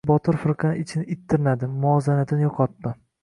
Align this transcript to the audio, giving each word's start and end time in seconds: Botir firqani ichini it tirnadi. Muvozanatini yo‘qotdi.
Botir 0.09 0.37
firqani 0.43 0.79
ichini 0.83 1.03
it 1.17 1.21
tirnadi. 1.33 1.69
Muvozanatini 1.85 2.47
yo‘qotdi. 2.47 2.95